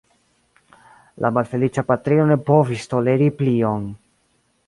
La 1.25 1.31
malfeliĉa 1.35 1.83
patrino 1.91 2.25
ne 2.33 2.39
povis 2.49 2.89
toleri 2.95 3.31
plion. 3.43 3.87